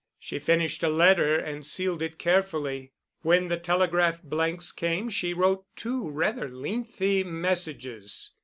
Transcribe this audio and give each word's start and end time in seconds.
She 0.17 0.39
finished 0.39 0.81
a 0.81 0.89
letter 0.89 1.37
and 1.37 1.63
sealed 1.63 2.01
it 2.01 2.17
carefully. 2.17 2.91
When 3.21 3.49
the 3.49 3.59
telegraph 3.59 4.23
blanks 4.23 4.71
came 4.71 5.11
she 5.11 5.31
wrote 5.31 5.63
two 5.75 6.09
rather 6.09 6.49
lengthy 6.49 7.23
messages. 7.23 8.31